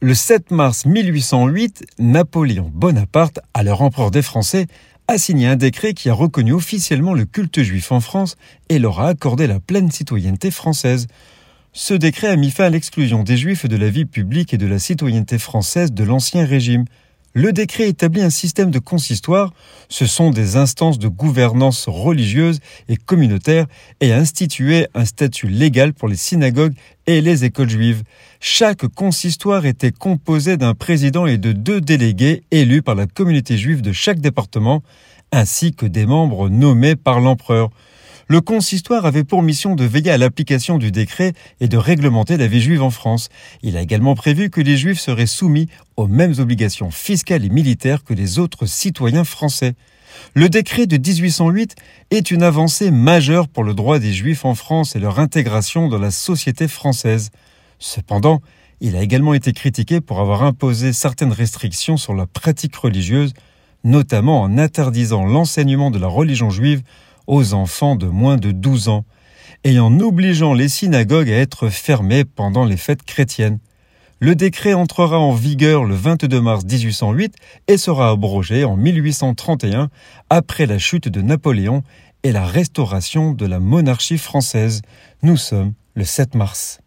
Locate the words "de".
13.66-13.76, 14.56-14.68, 15.92-16.04, 18.70-18.78, 20.98-21.08, 31.38-31.52, 33.82-33.92, 39.74-39.84, 41.68-41.78, 50.86-50.98, 65.90-65.98, 67.94-68.06, 68.38-68.50, 81.08-81.20, 83.32-83.46